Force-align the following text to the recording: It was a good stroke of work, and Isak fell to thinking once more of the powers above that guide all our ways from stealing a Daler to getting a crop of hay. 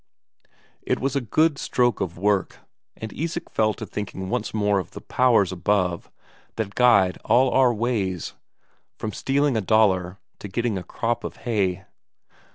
It 0.81 0.99
was 0.99 1.15
a 1.15 1.21
good 1.21 1.59
stroke 1.59 2.01
of 2.01 2.17
work, 2.17 2.57
and 2.97 3.13
Isak 3.13 3.51
fell 3.51 3.75
to 3.75 3.85
thinking 3.85 4.29
once 4.29 4.51
more 4.51 4.79
of 4.79 4.89
the 4.97 5.01
powers 5.01 5.51
above 5.51 6.09
that 6.55 6.73
guide 6.73 7.19
all 7.23 7.51
our 7.51 7.71
ways 7.71 8.33
from 8.97 9.13
stealing 9.13 9.55
a 9.55 9.61
Daler 9.61 10.17
to 10.39 10.47
getting 10.47 10.75
a 10.79 10.83
crop 10.83 11.23
of 11.23 11.35
hay. 11.45 11.85